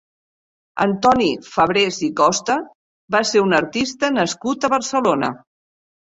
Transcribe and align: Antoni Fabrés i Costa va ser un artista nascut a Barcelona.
Antoni 0.83 1.25
Fabrés 1.49 1.99
i 2.07 2.07
Costa 2.21 2.55
va 3.15 3.21
ser 3.33 3.43
un 3.49 3.53
artista 3.57 4.09
nascut 4.15 4.65
a 4.67 4.71
Barcelona. 4.75 5.31